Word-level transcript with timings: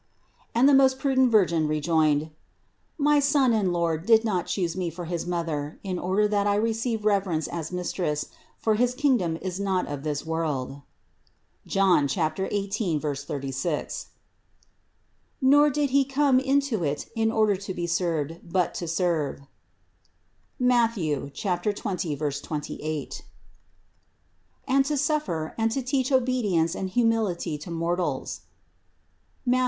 And 0.55 0.67
the 0.67 0.73
most 0.73 0.97
prudent 0.97 1.29
Virgin 1.29 1.67
rejoined: 1.67 2.31
"My 2.97 3.19
Son 3.19 3.53
and 3.53 3.71
Lord 3.71 4.07
did 4.07 4.25
not 4.25 4.47
choose 4.47 4.75
me 4.75 4.89
for 4.89 5.05
his 5.05 5.27
Mother, 5.27 5.77
in 5.83 5.99
order 5.99 6.27
that 6.27 6.47
I 6.47 6.55
receive 6.55 7.05
reverence 7.05 7.47
as 7.47 7.71
mistress; 7.71 8.29
for 8.57 8.73
his 8.73 8.95
king 8.95 9.17
dom 9.17 9.37
is 9.43 9.59
not 9.59 9.85
of 9.87 10.01
this 10.01 10.25
world 10.25 10.81
(Joan 11.67 12.07
18, 12.17 12.99
36), 12.99 14.07
nor 15.39 15.69
did 15.69 15.91
He 15.91 16.03
come 16.03 16.39
into 16.39 16.83
it 16.83 17.05
in 17.15 17.31
order 17.31 17.55
to 17.57 17.71
be 17.71 17.85
served; 17.85 18.39
but 18.43 18.73
to 18.73 18.87
serve 18.87 19.41
(Matth. 20.57 20.95
20, 20.95 22.15
28), 22.17 23.25
and 24.67 24.83
to 24.85 24.97
suffer, 24.97 25.53
and 25.59 25.69
to 25.71 25.83
teach 25.83 26.11
obedience 26.11 26.73
and 26.75 26.89
hu 26.89 27.05
mility 27.05 27.59
to 27.61 27.69
mortals 27.69 28.41
(Matth. 29.45 29.59